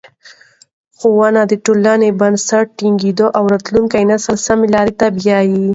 ښوونه 0.97 1.41
د 1.47 1.53
ټولنې 1.65 2.09
بنسټ 2.19 2.65
ټینګوي 2.77 3.11
او 3.37 3.43
راتلونکی 3.53 4.03
نسل 4.11 4.35
سم 4.45 4.59
لوري 4.73 4.93
ته 4.99 5.07
بیايي. 5.17 5.65